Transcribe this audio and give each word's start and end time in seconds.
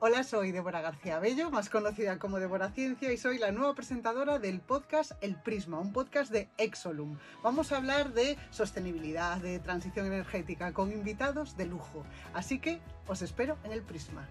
Hola, 0.00 0.22
soy 0.22 0.52
Débora 0.52 0.80
García 0.80 1.18
Bello, 1.18 1.50
más 1.50 1.68
conocida 1.68 2.20
como 2.20 2.38
Débora 2.38 2.70
Ciencia, 2.70 3.12
y 3.12 3.16
soy 3.16 3.36
la 3.36 3.50
nueva 3.50 3.74
presentadora 3.74 4.38
del 4.38 4.60
podcast 4.60 5.10
El 5.20 5.34
Prisma, 5.34 5.80
un 5.80 5.92
podcast 5.92 6.30
de 6.30 6.48
Exolum. 6.56 7.18
Vamos 7.42 7.72
a 7.72 7.78
hablar 7.78 8.12
de 8.12 8.38
sostenibilidad, 8.50 9.38
de 9.38 9.58
transición 9.58 10.06
energética, 10.06 10.72
con 10.72 10.92
invitados 10.92 11.56
de 11.56 11.66
lujo. 11.66 12.04
Así 12.32 12.60
que 12.60 12.80
os 13.08 13.22
espero 13.22 13.58
en 13.64 13.72
El 13.72 13.82
Prisma. 13.82 14.28